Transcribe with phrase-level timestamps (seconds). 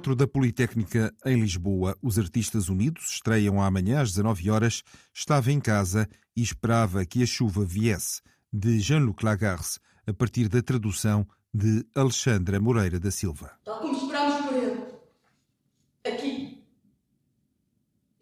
[0.00, 4.82] Teatro da Politécnica em Lisboa, os Artistas Unidos estreiam amanhã às 19 horas.
[5.12, 10.62] Estava em casa e esperava que a chuva viesse, de Jean-Luc Lagarce, a partir da
[10.62, 13.52] tradução de Alexandra Moreira da Silva.
[13.62, 14.84] Tal como esperámos por ele.
[16.06, 16.64] Aqui.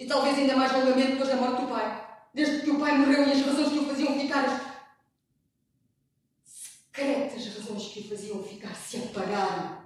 [0.00, 2.08] E talvez ainda mais longamente depois da morte do pai.
[2.34, 4.44] Desde que o pai morreu e as razões que o faziam ficar.
[4.44, 4.62] As...
[6.44, 9.77] secretas razões que o faziam ficar se apagaram.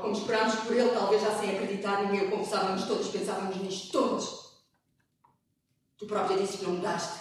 [0.00, 4.44] Como esperámos por ele, talvez já sem acreditar, ninguém o confessávamos todos, pensávamos nisto todos.
[5.96, 7.20] Tu própria disse que não mudaste,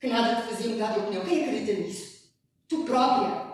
[0.00, 1.24] que nada te fazia mudar de opinião.
[1.24, 2.30] Quem acredita nisso?
[2.68, 3.52] Tu própria.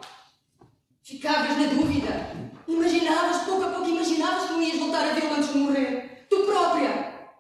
[1.03, 2.33] Ficavas na dúvida.
[2.67, 6.27] Imaginavas, pouco a pouco, imaginavas que não ias voltar a vê-lo antes de morrer.
[6.31, 7.31] Tu própria.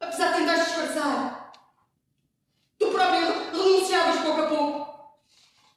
[0.00, 1.52] Apesar de tentares disfarçar.
[2.78, 5.20] Tu própria renunciavas pouco a pouco.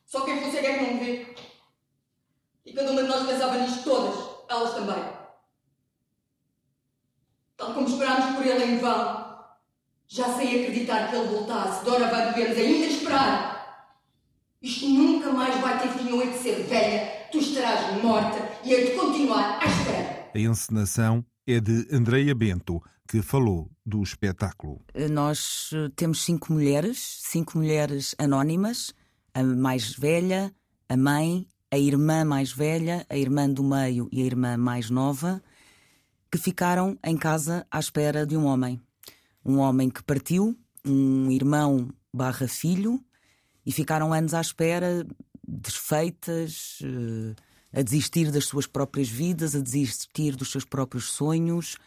[0.05, 1.35] Só quem fosse é que não vê.
[2.65, 5.03] E cada uma de nós pensava nisto todas elas também.
[7.57, 9.23] Tal como esperámos por ele em vão,
[10.07, 13.53] já sem acreditar que ele voltasse, Dora vai devemos ainda esperar.
[14.61, 18.73] Isto nunca mais vai ter fim, eu hei de ser velha, tu estarás morta e
[18.73, 20.29] hei de continuar à espera.
[20.33, 24.81] A encenação é de Andreia Bento, que falou do espetáculo.
[25.11, 28.93] Nós eh, temos cinco mulheres, cinco mulheres anónimas,
[29.33, 30.53] a mais velha,
[30.87, 35.41] a mãe, a irmã mais velha, a irmã do meio e a irmã mais nova,
[36.31, 38.79] que ficaram em casa à espera de um homem.
[39.43, 40.55] Um homem que partiu,
[40.85, 43.03] um irmão barra filho,
[43.65, 45.03] e ficaram anos à espera,
[45.47, 51.79] desfeitas, eh, a desistir das suas próprias vidas, a desistir dos seus próprios sonhos,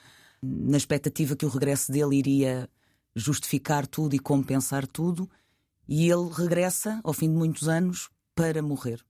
[0.43, 2.69] na expectativa que o regresso dele iria
[3.15, 5.31] justificar tudo e compensar tudo,
[5.89, 9.01] e ele regressa, ao fim de muitos anos, para morrer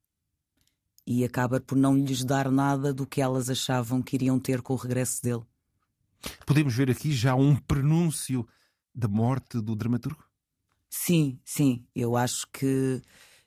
[1.07, 4.73] e acaba por não lhes dar nada do que elas achavam que iriam ter com
[4.73, 5.43] o regresso dele.
[6.45, 8.47] Podemos ver aqui já um prenúncio
[8.95, 10.25] da morte do dramaturgo?
[10.89, 11.87] Sim, sim.
[11.95, 13.01] Eu acho que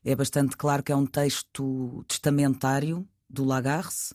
[0.04, 4.14] é bastante claro que é um texto testamentário do Lagarce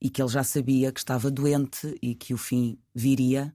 [0.00, 3.54] e que ele já sabia que estava doente e que o fim viria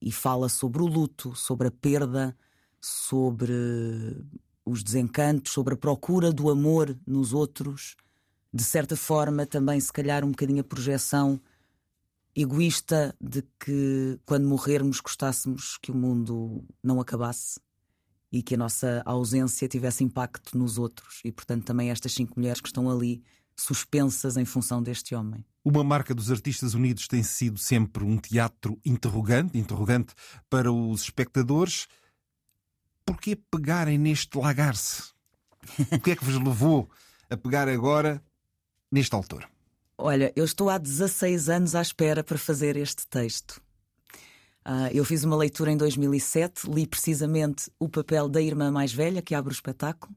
[0.00, 2.36] e fala sobre o luto, sobre a perda,
[2.80, 3.52] sobre
[4.64, 7.96] os desencantos, sobre a procura do amor nos outros
[8.52, 11.40] de certa forma, também, se calhar, um bocadinho a projeção
[12.34, 17.60] egoísta de que quando morrermos gostássemos que o mundo não acabasse
[18.30, 21.20] e que a nossa ausência tivesse impacto nos outros.
[21.24, 23.22] E, portanto, também estas cinco mulheres que estão ali
[23.54, 25.44] suspensas em função deste homem.
[25.64, 30.14] Uma marca dos Artistas Unidos tem sido sempre um teatro interrogante, interrogante
[30.48, 31.86] para os espectadores.
[33.04, 35.12] Por que pegarem neste lagar-se?
[35.92, 36.90] O que é que vos levou
[37.30, 38.22] a pegar agora
[38.92, 39.48] neste autor?
[39.96, 43.62] Olha, eu estou há 16 anos à espera para fazer este texto.
[44.64, 49.22] Uh, eu fiz uma leitura em 2007, li precisamente o papel da irmã mais velha
[49.22, 50.14] que abre o espetáculo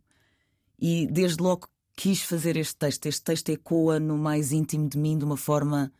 [0.80, 3.06] e desde logo quis fazer este texto.
[3.08, 5.92] Este texto ecoa no mais íntimo de mim de uma forma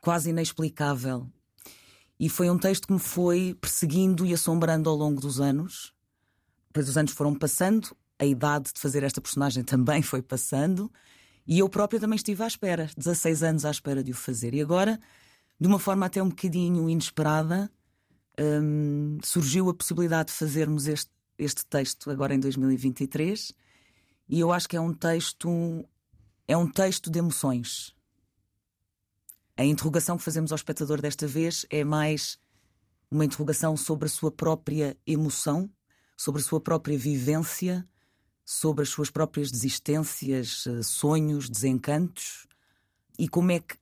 [0.00, 1.26] quase inexplicável.
[2.18, 5.92] E foi um texto que me foi perseguindo e assombrando ao longo dos anos.
[6.68, 10.92] Depois os anos foram passando, a idade de fazer esta personagem também foi passando.
[11.46, 14.54] E eu própria também estive à espera, 16 anos à espera de o fazer.
[14.54, 14.98] E agora,
[15.60, 17.70] de uma forma até um bocadinho inesperada,
[18.40, 23.52] hum, surgiu a possibilidade de fazermos este, este texto agora em 2023.
[24.28, 25.84] E eu acho que é um texto
[26.46, 27.94] é um texto de emoções.
[29.56, 32.38] A interrogação que fazemos ao espectador desta vez é mais
[33.10, 35.70] uma interrogação sobre a sua própria emoção,
[36.16, 37.86] sobre a sua própria vivência
[38.44, 42.46] sobre as suas próprias desistências, eh, sonhos, desencantos
[43.18, 43.76] e como é que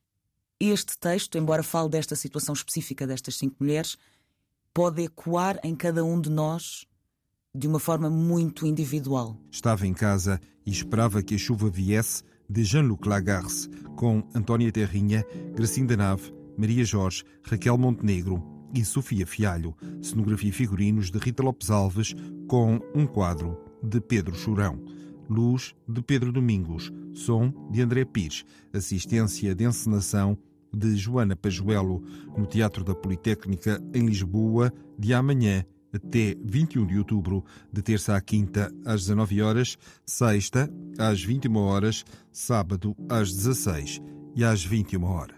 [0.59, 3.97] este texto, embora fale desta situação específica destas cinco mulheres,
[4.73, 6.85] pode ecoar em cada um de nós
[7.53, 9.37] de uma forma muito individual.
[9.51, 15.25] Estava em casa e esperava que a chuva viesse de Jean-Luc Lagarce, com Antónia Terrinha,
[15.53, 18.41] Gracinda Nave, Maria Jorge, Raquel Montenegro
[18.73, 19.75] e Sofia Fialho.
[20.01, 22.15] Cenografia e figurinos de Rita Lopes Alves,
[22.47, 24.79] com um quadro de Pedro Churão.
[25.29, 26.91] Luz, de Pedro Domingos.
[27.13, 28.45] Som, de André Pires.
[28.71, 30.37] Assistência de encenação,
[30.73, 32.03] de Joana Pajuelo,
[32.37, 35.63] no Teatro da Politécnica, em Lisboa, de amanhã
[35.93, 42.03] até 21 de outubro, de terça à quinta às 19 horas, sexta às 21 horas,
[42.31, 44.01] sábado às 16
[44.35, 45.37] e às 21 horas.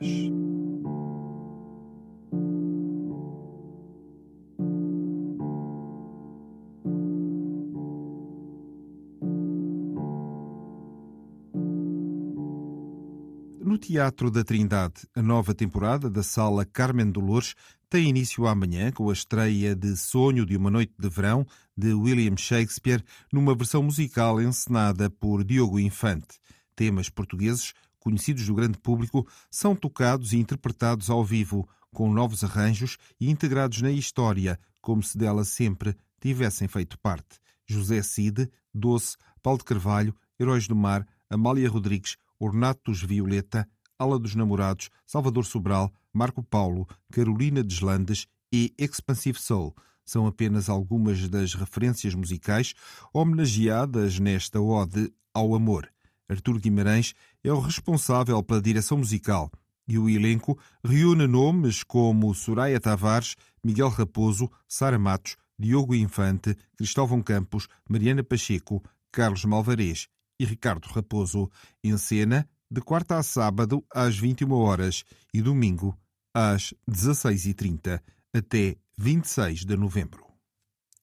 [13.76, 17.56] No Teatro da Trindade, a nova temporada da Sala Carmen Dolores
[17.90, 21.46] tem início amanhã com a estreia de Sonho de uma Noite de Verão
[21.76, 26.40] de William Shakespeare numa versão musical encenada por Diogo Infante.
[26.74, 32.98] Temas portugueses conhecidos do grande público são tocados e interpretados ao vivo, com novos arranjos
[33.20, 37.42] e integrados na história, como se dela sempre tivessem feito parte.
[37.68, 43.68] José Cid, Doce, Paulo de Carvalho, Heróis do Mar, Amália Rodrigues, Ornatos Violeta,
[43.98, 51.28] Ala dos Namorados, Salvador Sobral, Marco Paulo, Carolina Deslandes e Expansive Soul são apenas algumas
[51.28, 52.74] das referências musicais
[53.12, 55.90] homenageadas nesta ode ao amor.
[56.30, 59.52] Artur Guimarães é o responsável pela direção musical
[59.88, 67.22] e o elenco reúne nomes como Soraya Tavares, Miguel Raposo, Sara Matos, Diogo Infante, Cristóvão
[67.22, 70.08] Campos, Mariana Pacheco, Carlos Malvarez
[70.40, 71.50] e Ricardo Raposo,
[71.84, 75.04] em cena de quarta a sábado às 21 horas
[75.34, 75.98] e domingo
[76.34, 78.02] às 16h30
[78.34, 80.26] até 26 de novembro.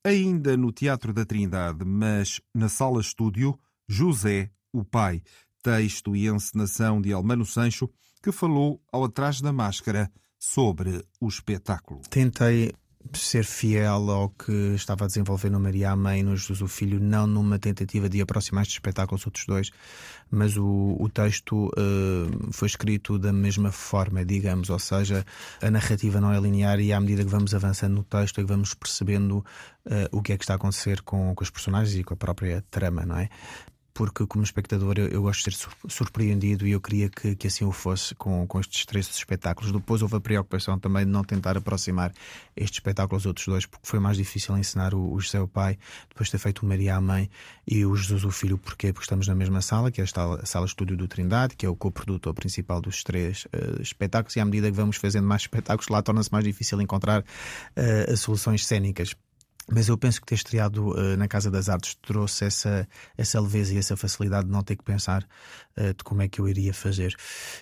[0.05, 3.58] Ainda no Teatro da Trindade, mas na Sala Estúdio,
[3.88, 5.23] José, o Pai,
[5.62, 7.88] texto e encenação de Almano Sancho,
[8.23, 12.00] que falou ao Atrás da Máscara sobre o espetáculo.
[12.11, 12.73] Tentei
[13.12, 17.00] ser fiel ao que estava a desenvolver no Maria a Mãe no Jesus o Filho,
[17.00, 19.70] não numa tentativa de aproximar este espetáculo aos outros dois,
[20.31, 25.25] mas o, o texto uh, foi escrito da mesma forma, digamos, ou seja,
[25.60, 28.49] a narrativa não é linear e à medida que vamos avançando no texto é que
[28.49, 29.44] vamos percebendo
[29.87, 32.16] uh, o que é que está a acontecer com, com os personagens e com a
[32.16, 33.28] própria trama, não é?
[33.94, 37.65] Porque como espectador eu, eu, gosto de ser surpreendido e eu queria que, que assim
[37.65, 39.73] o fosse com, com estes três espetáculos.
[39.73, 42.12] Depois houve a preocupação também de não tentar aproximar
[42.56, 45.79] este espetáculo aos outros dois, porque foi mais difícil ensinar o, o José o pai,
[46.09, 47.29] depois de ter feito o Maria a mãe
[47.67, 48.56] e o Jesus o filho.
[48.56, 48.93] Porquê?
[48.93, 51.77] Porque estamos na mesma sala, que é a sala estúdio do Trindade, que é o
[51.77, 56.03] co-produtor principal dos três uh, espetáculos, e à medida que vamos fazendo mais espetáculos lá
[56.03, 59.15] torna-se mais difícil encontrar uh, soluções cênicas
[59.75, 62.87] mas eu penso que ter estreado uh, na Casa das Artes trouxe essa,
[63.17, 65.27] essa leveza e essa facilidade de não ter que pensar
[65.77, 67.15] uh, de como é que eu iria fazer.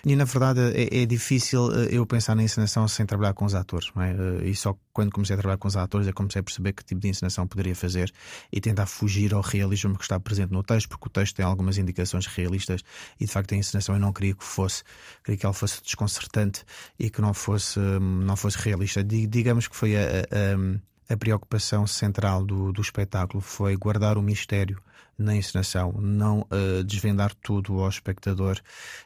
[0.05, 3.55] E na verdade é, é difícil uh, eu pensar na encenação sem trabalhar com os
[3.55, 3.91] atores.
[3.97, 4.47] É?
[4.49, 6.83] e só quando comecei a trabalhar com os atores é que comecei a perceber que
[6.83, 8.11] tipo de encenação poderia fazer
[8.51, 11.77] e tentar fugir ao realismo que está presente no texto, porque o texto tem algumas
[11.77, 12.81] indicações realistas
[13.19, 14.83] e de facto a encenação eu não queria que fosse,
[15.23, 16.63] queria que ela fosse desconcertante
[16.99, 19.03] e que não fosse, não fosse realista.
[19.03, 24.81] Digamos que foi a, a a preocupação central do, do espetáculo foi guardar o mistério
[25.17, 28.59] na encenação, não uh, desvendar tudo ao espectador.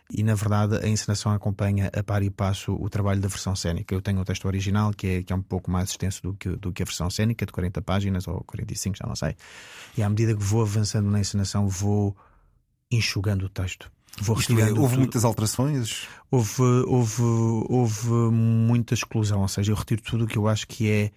[0.10, 3.94] E na verdade a encenação acompanha a par e passo o trabalho da versão cénica.
[3.94, 6.50] Eu tenho o texto original, que é, que é um pouco mais extenso do que,
[6.50, 9.36] do que a versão cénica, de 40 páginas ou 45, já não sei.
[9.98, 12.16] E à medida que vou avançando na encenação, vou
[12.92, 13.92] enxugando o texto.
[14.22, 16.08] Vou é, houve muitas alterações?
[16.32, 20.90] Houve, houve, houve muita exclusão, ou seja, eu retiro tudo o que eu acho que
[20.90, 21.12] é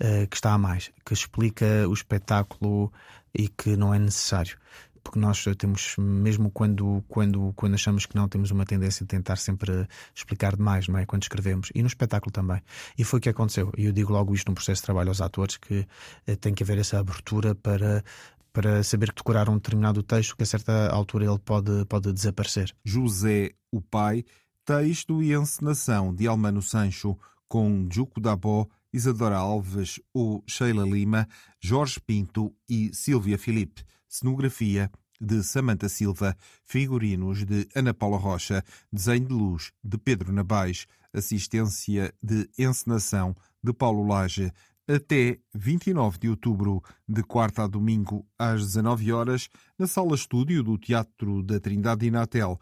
[0.00, 2.92] uh, que está a mais, que explica o espetáculo
[3.32, 4.56] e que não é necessário.
[5.02, 9.36] Porque nós temos, mesmo quando, quando, quando achamos que não, temos uma tendência de tentar
[9.36, 11.06] sempre explicar demais, não é?
[11.06, 11.70] Quando escrevemos.
[11.74, 12.60] E no espetáculo também.
[12.98, 13.72] E foi o que aconteceu.
[13.78, 15.86] E eu digo logo isto no processo de trabalho aos atores, que
[16.28, 18.04] uh, tem que haver essa abertura para
[18.52, 22.74] para saber que decorar um determinado texto que a certa altura ele pode, pode desaparecer.
[22.84, 24.24] José, o pai,
[24.64, 27.16] texto e encenação de Almano Sancho,
[27.48, 31.28] com Juco Dabó Isadora Alves ou Sheila Lima,
[31.60, 33.84] Jorge Pinto e Silvia Filipe.
[34.08, 34.90] Cenografia
[35.20, 42.12] de Samanta Silva, figurinos de Ana Paula Rocha, desenho de luz de Pedro Nabais, assistência
[42.22, 44.52] de encenação de Paulo Lage,
[44.94, 50.76] até 29 de outubro, de quarta a domingo, às 19 horas, na sala estúdio do
[50.76, 52.58] Teatro da Trindade Inatel,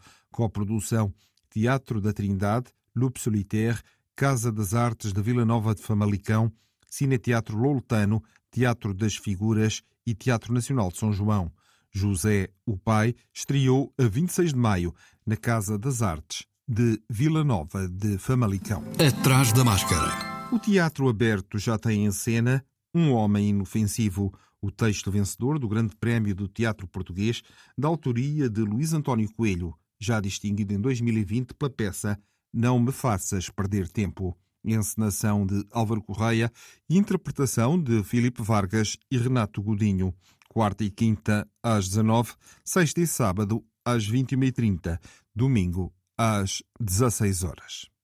[0.53, 1.13] produção
[1.49, 3.79] Teatro da Trindade, Loup Solitaire,
[4.15, 6.51] Casa das Artes de Vila Nova de Famalicão,
[6.87, 11.51] Cineteatro Loltano, Teatro das Figuras e Teatro Nacional de São João.
[11.91, 14.93] José, o pai, estreou a 26 de maio
[15.25, 18.83] na Casa das Artes de Vila Nova de Famalicão.
[18.99, 20.38] Atrás da máscara.
[20.51, 25.95] O teatro aberto já tem em cena um homem inofensivo, o texto vencedor do Grande
[25.95, 27.43] Prémio do Teatro Português,
[27.77, 32.19] da autoria de Luís António Coelho, já distinguido em 2020 pela peça
[32.51, 36.51] Não Me Faças Perder Tempo, encenação de Álvaro Correia
[36.89, 40.11] e interpretação de Filipe Vargas e Renato Godinho,
[40.49, 42.33] quarta e quinta às 19,
[42.65, 44.99] sexta e sábado às 21h30,
[45.35, 47.98] domingo às 16 horas.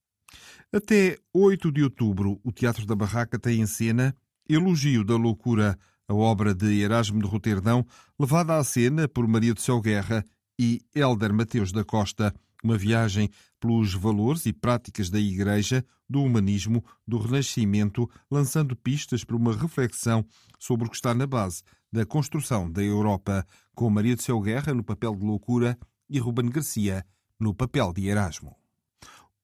[0.75, 4.13] Até 8 de outubro, o Teatro da Barraca tem em cena
[4.45, 7.85] Elogio da Loucura, a obra de Erasmo de Roterdão,
[8.19, 10.25] levada à cena por Maria do Céu Guerra
[10.59, 16.83] e Hélder Mateus da Costa, uma viagem pelos valores e práticas da Igreja, do humanismo,
[17.07, 20.25] do Renascimento, lançando pistas para uma reflexão
[20.59, 24.73] sobre o que está na base da construção da Europa, com Maria do Céu Guerra
[24.73, 25.79] no papel de loucura
[26.09, 27.05] e Ruben Garcia
[27.39, 28.57] no papel de Erasmo.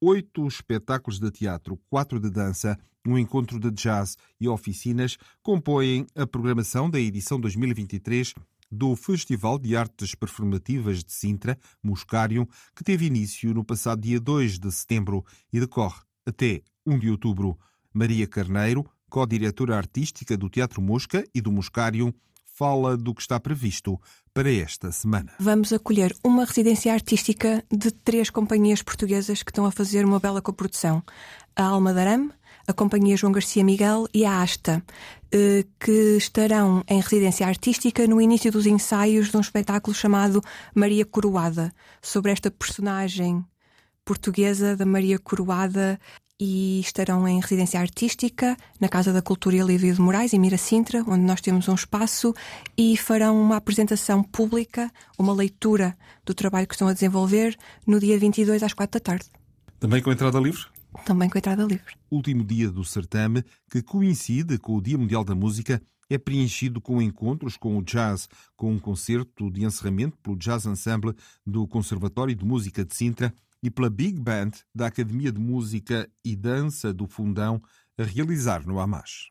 [0.04, 6.26] Oito espetáculos de teatro, quatro de dança, um encontro de jazz e oficinas compõem a
[6.26, 8.34] programação da edição 2023
[8.72, 14.58] do Festival de Artes Performativas de Sintra, Muscarium, que teve início no passado dia 2
[14.58, 17.56] de setembro e decorre até 1 de outubro.
[17.94, 22.12] Maria Carneiro, co-diretora artística do Teatro Mosca e do Muscarium,
[22.62, 24.00] fala do que está previsto
[24.36, 25.34] para esta semana.
[25.40, 30.44] Vamos acolher uma residência artística de três companhias portuguesas que estão a fazer uma bela
[30.44, 31.02] coprodução.
[31.56, 32.30] A Alma Darame,
[32.68, 34.84] a Companhia João Garcia Miguel e a Asta,
[35.32, 40.40] eh, que estarão em residência artística no início dos ensaios de um espetáculo chamado
[40.76, 43.44] Maria Coroada, sobre esta personagem
[44.12, 45.98] portuguesa da Maria Coroada
[46.38, 50.58] e estarão em residência artística na Casa da Cultura e Alívio de Moraes, em Mira
[50.58, 52.34] Sintra, onde nós temos um espaço
[52.78, 58.20] e farão uma apresentação pública, uma leitura do trabalho que estão a desenvolver no dia
[58.20, 59.26] 22 às 4 da tarde.
[59.80, 60.66] Também com entrada livre?
[61.06, 61.96] Também com entrada livre.
[62.12, 67.02] Último dia do certame, que coincide com o Dia Mundial da Música, é preenchido com
[67.02, 68.28] encontros com o jazz,
[68.58, 71.16] com um concerto de encerramento pelo Jazz Ensemble
[71.48, 76.36] do Conservatório de Música de Sintra e pela Big Band da Academia de Música e
[76.36, 77.62] Dança do Fundão
[77.98, 79.30] a realizar no Amash.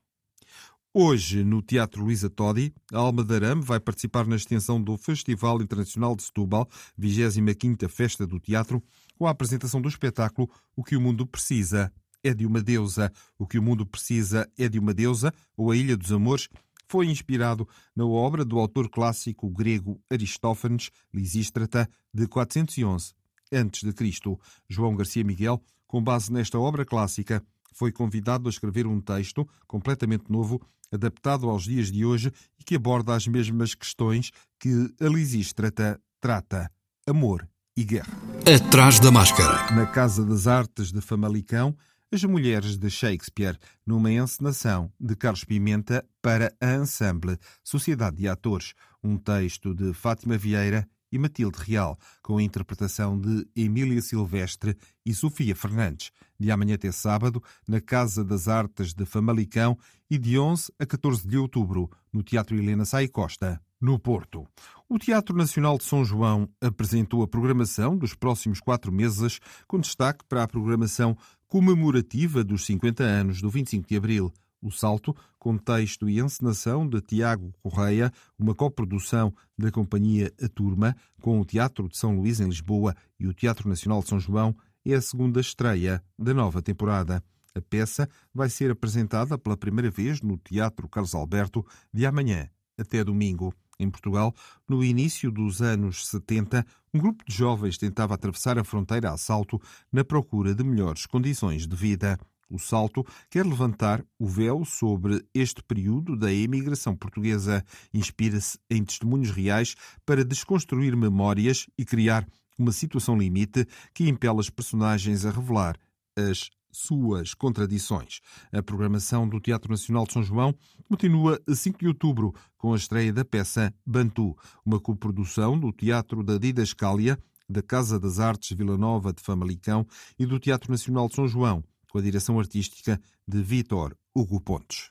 [0.92, 5.62] Hoje, no Teatro Luísa Todi, a Alma de Arame vai participar na extensão do Festival
[5.62, 6.68] Internacional de Setúbal,
[6.98, 8.82] 25ª Festa do Teatro,
[9.16, 11.92] com a apresentação do espetáculo O que o Mundo Precisa
[12.24, 13.12] é de uma Deusa.
[13.38, 16.48] O que o Mundo Precisa é de uma Deusa, ou A Ilha dos Amores,
[16.88, 23.19] foi inspirado na obra do autor clássico grego Aristófanes, Lisístrata, de 411
[23.52, 24.38] antes de Cristo.
[24.68, 27.42] João Garcia Miguel, com base nesta obra clássica,
[27.72, 30.60] foi convidado a escrever um texto completamente novo,
[30.92, 36.70] adaptado aos dias de hoje e que aborda as mesmas questões que a Lisístrata trata:
[37.06, 38.12] amor e guerra.
[38.46, 39.72] Atrás da máscara.
[39.72, 41.76] Na Casa das Artes de Famalicão,
[42.12, 48.74] as Mulheres de Shakespeare, numa encenação de Carlos Pimenta para a Ensemble Sociedade de Atores,
[49.02, 55.14] um texto de Fátima Vieira e Matilde Real, com a interpretação de Emília Silvestre e
[55.14, 59.76] Sofia Fernandes, de amanhã até sábado, na Casa das Artes de Famalicão
[60.10, 64.46] e de 11 a 14 de outubro, no Teatro Helena Sai Costa, no Porto.
[64.88, 70.24] O Teatro Nacional de São João apresentou a programação dos próximos quatro meses, com destaque
[70.28, 76.08] para a programação comemorativa dos 50 anos do 25 de Abril, o Salto, com texto
[76.08, 81.96] e encenação de Tiago Correia, uma coprodução da companhia A Turma, com o Teatro de
[81.96, 86.02] São Luís, em Lisboa, e o Teatro Nacional de São João, é a segunda estreia
[86.18, 87.22] da nova temporada.
[87.54, 92.48] A peça vai ser apresentada pela primeira vez no Teatro Carlos Alberto de amanhã
[92.78, 93.52] até domingo.
[93.78, 94.34] Em Portugal,
[94.68, 99.60] no início dos anos 70, um grupo de jovens tentava atravessar a fronteira a salto
[99.90, 102.18] na procura de melhores condições de vida.
[102.50, 107.64] O Salto quer levantar o véu sobre este período da imigração portuguesa.
[107.94, 112.26] Inspira-se em testemunhos reais para desconstruir memórias e criar
[112.58, 115.76] uma situação limite que impele as personagens a revelar
[116.16, 118.20] as suas contradições.
[118.52, 120.54] A programação do Teatro Nacional de São João
[120.88, 126.22] continua a 5 de outubro com a estreia da peça Bantu, uma coprodução do Teatro
[126.22, 129.86] da Didascália, da Casa das Artes Vila Nova de Famalicão
[130.18, 134.90] e do Teatro Nacional de São João com a direção artística de Vítor Hugo Pontes.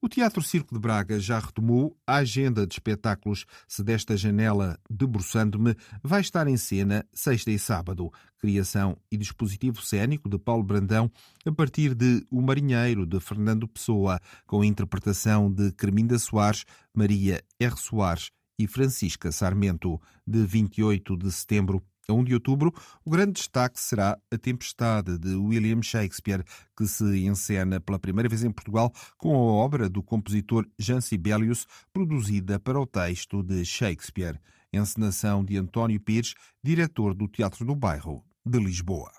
[0.00, 3.44] O Teatro Circo de Braga já retomou a agenda de espetáculos.
[3.66, 8.12] Se desta janela debruçando-me, vai estar em cena sexta e sábado.
[8.38, 11.10] Criação e dispositivo cênico de Paulo Brandão,
[11.44, 17.42] a partir de O Marinheiro, de Fernando Pessoa, com a interpretação de Carminda Soares, Maria
[17.58, 17.76] R.
[17.76, 22.72] Soares e Francisca Sarmento, de 28 de setembro A 1 de outubro,
[23.04, 26.42] o grande destaque será A Tempestade, de William Shakespeare,
[26.74, 31.66] que se encena pela primeira vez em Portugal com a obra do compositor Jean Sibelius,
[31.92, 34.40] produzida para o texto de Shakespeare.
[34.72, 36.32] Encenação de António Pires,
[36.64, 39.12] diretor do Teatro do Bairro de Lisboa.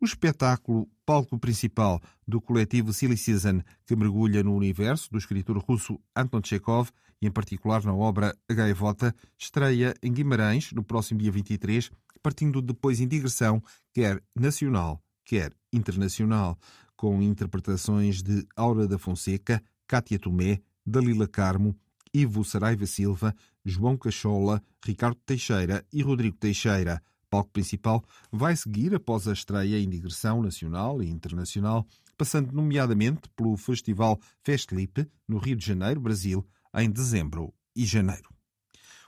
[0.00, 6.00] O espetáculo palco principal do coletivo Silly Season, que mergulha no universo do escritor russo
[6.16, 6.90] Anton Chekhov
[7.20, 11.90] e, em particular, na obra A Gaivota, estreia em Guimarães no próximo dia 23,
[12.22, 13.62] partindo depois em digressão,
[13.92, 16.58] quer nacional, quer internacional,
[16.96, 21.76] com interpretações de Aura da Fonseca, Cátia Tomé, Dalila Carmo,
[22.12, 23.34] Ivo Saraiva Silva,
[23.64, 27.02] João Cachola, Ricardo Teixeira e Rodrigo Teixeira.
[27.28, 31.86] Palco principal, vai seguir após a estreia em digressão nacional e internacional,
[32.18, 38.30] passando nomeadamente pelo Festival Festlip, no Rio de Janeiro, Brasil, em dezembro e janeiro.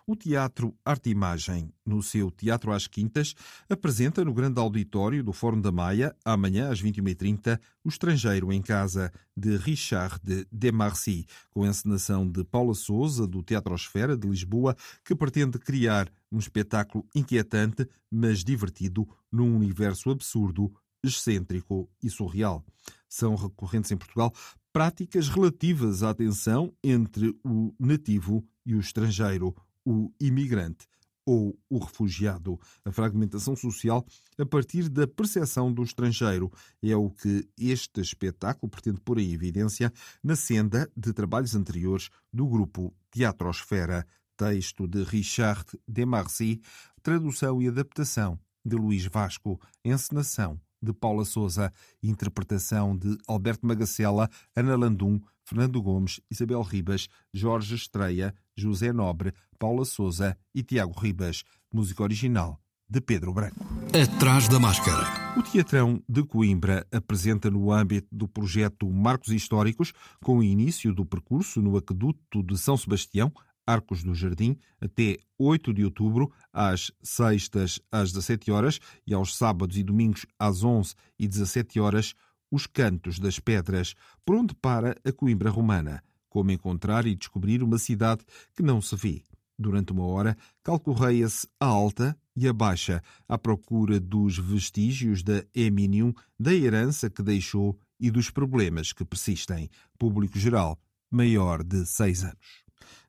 [0.05, 3.35] O Teatro Arte Imagem, no seu Teatro às Quintas,
[3.71, 9.13] apresenta no grande auditório do Fórum da Maia, amanhã às 21h30, O Estrangeiro em Casa,
[9.37, 15.15] de Richard de Demarcy, com a encenação de Paula Souza, do Teatrosfera de Lisboa, que
[15.15, 22.65] pretende criar um espetáculo inquietante, mas divertido, num universo absurdo, excêntrico e surreal.
[23.09, 24.33] São recorrentes em Portugal
[24.73, 30.87] práticas relativas à tensão entre o nativo e o estrangeiro, o imigrante
[31.25, 32.59] ou o refugiado.
[32.85, 34.05] A fragmentação social
[34.39, 36.51] a partir da percepção do estrangeiro
[36.83, 42.47] é o que este espetáculo pretende pôr em evidência na senda de trabalhos anteriores do
[42.47, 46.61] grupo Teatrosfera, texto de Richard Demarcy,
[47.03, 51.73] tradução e adaptação de Luís Vasco, encenação de Paula Souza,
[52.03, 59.85] interpretação de Alberto Magacela, Ana Landum, Fernando Gomes, Isabel Ribas, Jorge Estreia, José Nobre, Paula
[59.85, 61.43] Souza e Tiago Ribas.
[61.73, 62.61] Música original
[62.93, 63.65] de Pedro Branco.
[63.95, 65.07] Atrás da máscara.
[65.39, 71.07] O Teatrão de Coimbra apresenta no âmbito do projeto Marcos Históricos, com o início do
[71.07, 73.33] percurso no Aqueduto de São Sebastião,
[73.67, 79.77] Arcos do Jardim, até 8 de outubro, às sextas às 17 horas e aos sábados
[79.77, 82.15] e domingos às 11 e 17 horas,
[82.51, 86.03] os Cantos das Pedras, por onde para a Coimbra Romana.
[86.29, 89.23] Como encontrar e descobrir uma cidade que não se vê.
[89.59, 96.13] Durante uma hora, calcorreia-se a alta e a baixa, à procura dos vestígios da Eminium,
[96.39, 99.71] da herança que deixou e dos problemas que persistem.
[99.99, 100.79] Público geral,
[101.11, 102.65] maior de seis anos.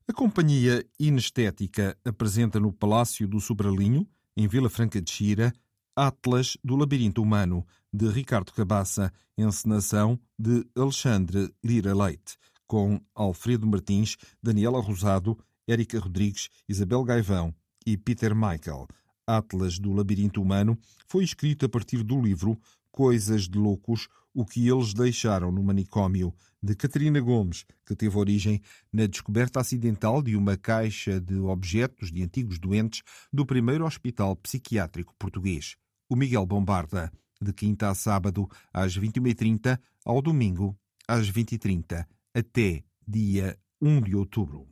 [0.05, 5.53] A Companhia Inestética apresenta no Palácio do Sobralinho, em Vila Franca de Xira,
[5.95, 12.37] Atlas do Labirinto Humano, de Ricardo Cabaça, encenação de Alexandre Lira Leite,
[12.67, 18.85] com Alfredo Martins, Daniela Rosado, Érica Rodrigues, Isabel Gaivão e Peter Michael.
[19.25, 22.59] Atlas do Labirinto Humano foi escrito a partir do livro
[22.93, 28.61] Coisas de Loucos, o que eles deixaram no manicômio, de Catarina Gomes, que teve origem
[28.93, 33.01] na descoberta acidental de uma caixa de objetos de antigos doentes
[33.33, 35.75] do primeiro hospital psiquiátrico português.
[36.07, 40.77] O Miguel Bombarda, de quinta a sábado, às 21h30, ao domingo,
[41.07, 44.67] às 20h30, até dia 1 de outubro.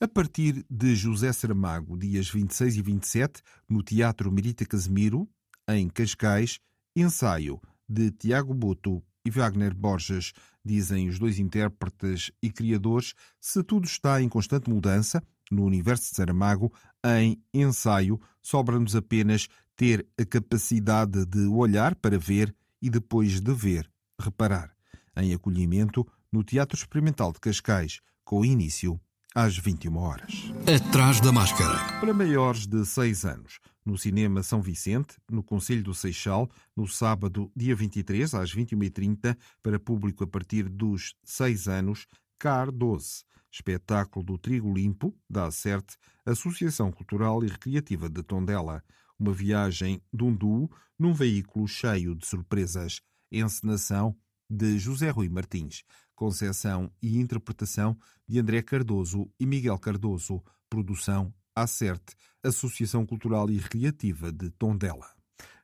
[0.00, 5.28] A partir de José Saramago, dias 26 e 27, no Teatro Merita Casemiro,
[5.68, 6.58] em Cascais,
[6.94, 10.32] ensaio de Tiago Boto e Wagner Borges,
[10.64, 16.16] dizem os dois intérpretes e criadores, se tudo está em constante mudança, no universo de
[16.16, 16.72] Saramago,
[17.04, 23.90] em ensaio, sobra-nos apenas ter a capacidade de olhar para ver e depois de ver,
[24.20, 24.74] reparar.
[25.16, 29.00] Em acolhimento, no Teatro Experimental de Cascais, com início
[29.34, 30.52] às 21 horas.
[30.62, 32.00] Atrás da máscara.
[32.00, 37.50] Para maiores de 6 anos, no Cinema São Vicente, no Conselho do Seixal, no sábado,
[37.54, 42.06] dia 23, às 21h30, para público a partir dos 6 anos,
[42.38, 48.82] CAR 12, espetáculo do Trigo Limpo, da Acerte, Associação Cultural e Recreativa de Tondela.
[49.18, 53.00] Uma viagem de um duo num veículo cheio de surpresas.
[53.30, 54.16] Encenação
[54.50, 62.14] de José Rui Martins conceção e interpretação de André Cardoso e Miguel Cardoso, produção Acerte,
[62.42, 65.06] Associação Cultural e Recreativa de Tondela.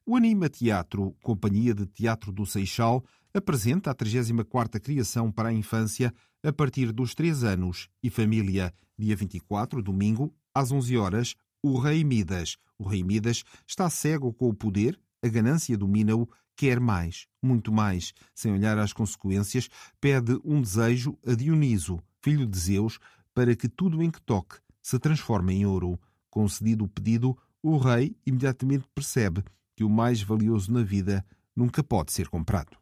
[0.06, 6.12] O Anima Teatro, Companhia de Teatro do Seixal, apresenta a 34ª criação para a infância
[6.42, 12.02] a partir dos 3 anos e família, dia 24, domingo, às 11 horas, o Rei
[12.02, 12.56] Midas.
[12.78, 18.12] O Rei Midas está cego com o poder, a ganância domina-o quer mais, muito mais,
[18.34, 19.68] sem olhar às consequências,
[20.00, 22.98] pede um desejo a Dioniso, filho de Zeus,
[23.34, 25.98] para que tudo em que toque se transforme em ouro.
[26.28, 29.42] Concedido o pedido, o rei imediatamente percebe
[29.76, 32.76] que o mais valioso na vida nunca pode ser comprado.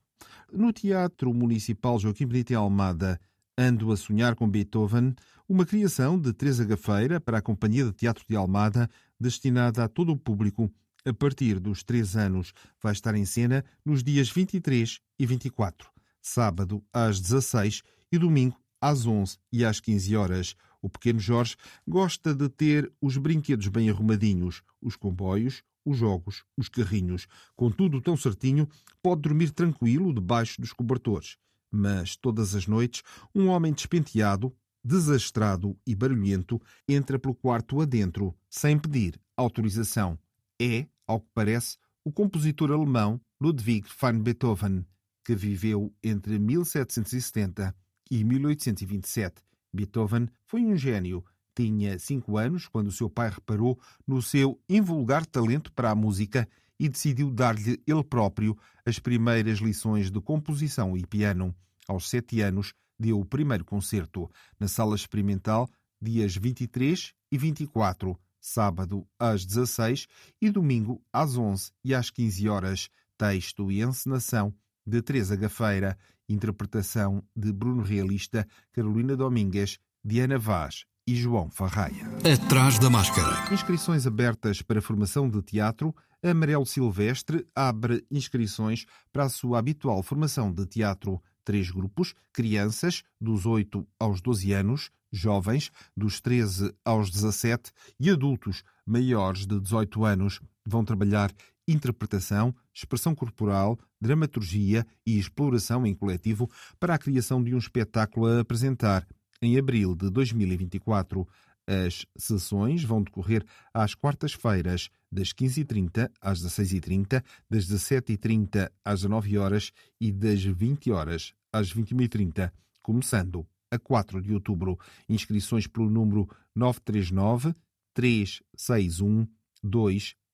[0.53, 3.21] No Teatro Municipal Joaquim Benito Almada,
[3.57, 5.15] Ando a Sonhar com Beethoven,
[5.49, 10.13] uma criação de Teresa Gafeira para a Companhia de Teatro de Almada, destinada a todo
[10.13, 10.71] o público
[11.05, 12.53] a partir dos três anos.
[12.81, 15.91] Vai estar em cena nos dias 23 e 24,
[16.23, 17.83] sábado às 16
[18.13, 20.55] e domingo às 11 e às 15 horas.
[20.81, 26.69] O pequeno Jorge gosta de ter os brinquedos bem arrumadinhos, os comboios, os jogos, os
[26.69, 27.27] carrinhos.
[27.57, 28.69] Com tudo tão certinho,
[29.03, 31.37] pode dormir tranquilo debaixo dos cobertores.
[31.71, 33.03] Mas todas as noites,
[33.35, 40.19] um homem despenteado, desastrado e barulhento entra pelo quarto adentro, sem pedir autorização.
[40.61, 44.87] É, ao que parece, o compositor alemão Ludwig van Beethoven,
[45.25, 47.75] que viveu entre 1770
[48.11, 49.43] e 1827.
[49.73, 51.25] Beethoven foi um gênio.
[51.55, 56.89] Tinha cinco anos quando seu pai reparou no seu invulgar talento para a música e
[56.89, 61.55] decidiu dar-lhe ele próprio as primeiras lições de composição e piano.
[61.89, 65.69] Aos sete anos, deu o primeiro concerto na sala experimental,
[66.01, 70.07] dias 23 e 24, sábado às 16
[70.41, 72.89] e domingo às 11 e às 15 horas.
[73.17, 74.55] Texto e encenação
[74.87, 82.07] de Teresa Gafeira, interpretação de Bruno Realista, Carolina Domingues, Diana Vaz e João Farraia.
[82.35, 83.53] Atrás da máscara.
[83.53, 85.95] Inscrições abertas para formação de teatro.
[86.23, 91.23] Amarelo Silvestre abre inscrições para a sua habitual formação de teatro.
[91.45, 98.63] Três grupos: crianças, dos 8 aos 12 anos, jovens, dos 13 aos 17 e adultos,
[98.85, 100.41] maiores de 18 anos.
[100.67, 101.33] Vão trabalhar
[101.69, 106.51] interpretação, expressão corporal, dramaturgia e exploração em coletivo
[106.81, 109.07] para a criação de um espetáculo a apresentar
[109.43, 111.29] em abril de 2024.
[111.67, 119.71] As sessões vão decorrer às quartas-feiras, das 15h30 às 16h30, das 17h30 às 19 horas
[120.01, 122.51] e das 20 horas às 21h30,
[122.83, 124.79] começando a 4 de outubro.
[125.09, 127.55] Inscrições pelo número 939
[127.93, 129.27] 361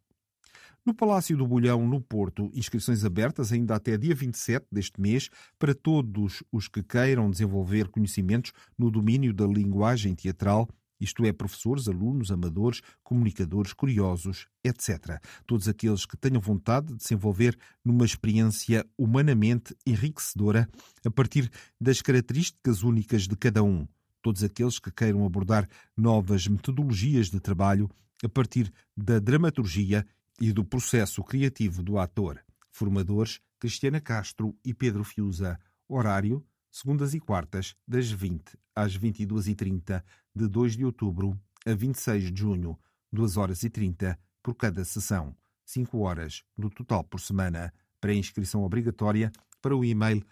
[0.85, 5.73] No Palácio do Bolhão, no Porto, inscrições abertas ainda até dia 27 deste mês para
[5.73, 12.31] todos os que queiram desenvolver conhecimentos no domínio da linguagem teatral, isto é, professores, alunos,
[12.31, 15.19] amadores, comunicadores, curiosos, etc.
[15.47, 20.69] Todos aqueles que tenham vontade de se envolver numa experiência humanamente enriquecedora
[21.03, 21.49] a partir
[21.81, 23.87] das características únicas de cada um.
[24.25, 27.87] Todos aqueles que queiram abordar novas metodologias de trabalho
[28.23, 30.03] a partir da dramaturgia
[30.41, 32.43] e do processo criativo do ator.
[32.71, 35.59] Formadores Cristiana Castro e Pedro Fiuza.
[35.87, 40.03] Horário segundas e quartas, das 20 às 22h30,
[40.35, 42.79] de 2 de outubro a 26 de junho,
[43.13, 47.71] 2 horas e 30 por cada sessão, 5 horas no total por semana.
[48.01, 50.25] Para inscrição obrigatória, para o e-mail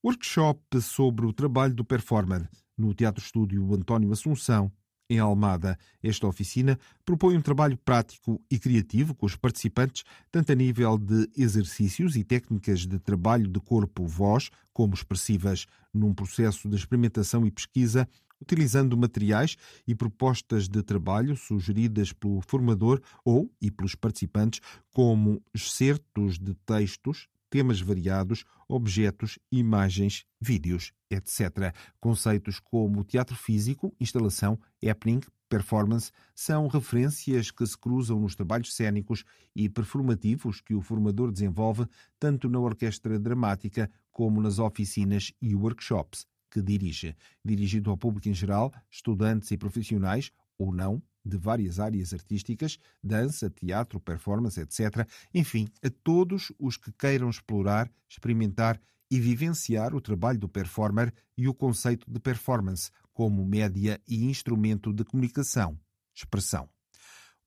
[0.03, 4.71] Workshop sobre o trabalho do performer no Teatro Estúdio António Assunção,
[5.11, 5.77] em Almada.
[6.01, 11.29] Esta oficina propõe um trabalho prático e criativo com os participantes, tanto a nível de
[11.35, 18.07] exercícios e técnicas de trabalho de corpo-voz, como expressivas, num processo de experimentação e pesquisa,
[18.41, 26.39] utilizando materiais e propostas de trabalho sugeridas pelo formador ou e pelos participantes, como excertos
[26.39, 31.75] de textos, temas variados, objetos, imagens, vídeos, etc.
[31.99, 39.25] Conceitos como teatro físico, instalação, happening, performance são referências que se cruzam nos trabalhos cênicos
[39.53, 41.85] e performativos que o formador desenvolve
[42.17, 47.15] tanto na orquestra dramática como nas oficinas e workshops que dirige.
[47.43, 53.49] Dirigido ao público em geral, estudantes e profissionais, ou não, de várias áreas artísticas, dança,
[53.49, 55.07] teatro, performance, etc.
[55.33, 58.79] Enfim, a todos os que queiram explorar, experimentar
[59.09, 64.93] e vivenciar o trabalho do performer e o conceito de performance como média e instrumento
[64.93, 65.77] de comunicação,
[66.15, 66.69] expressão.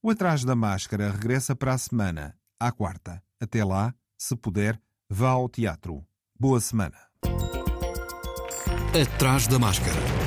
[0.02, 3.22] O Atrás da Máscara regressa para a semana, à quarta.
[3.40, 6.06] Até lá, se puder, vá ao teatro.
[6.38, 6.98] Boa semana.
[8.94, 10.23] Atrás da Máscara.